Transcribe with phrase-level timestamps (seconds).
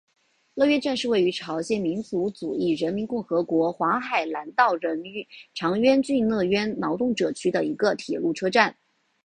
[0.55, 4.71] 乐渊站是位于朝鲜民主主义人民共和国黄海南道
[5.55, 8.75] 长渊郡乐渊劳动者区的一个铁路车站。